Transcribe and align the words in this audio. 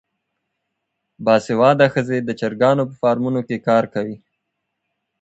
باسواده 1.25 1.87
ښځې 1.93 2.17
د 2.23 2.29
چرګانو 2.39 2.83
په 2.89 2.95
فارمونو 3.01 3.41
کې 3.47 3.63
کار 3.67 3.83
کوي. 3.93 4.17